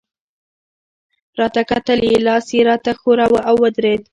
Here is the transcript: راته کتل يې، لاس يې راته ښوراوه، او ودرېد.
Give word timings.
راته 1.39 1.61
کتل 1.69 1.99
يې، 2.09 2.15
لاس 2.27 2.45
يې 2.55 2.61
راته 2.69 2.91
ښوراوه، 2.99 3.39
او 3.49 3.55
ودرېد. 3.63 4.01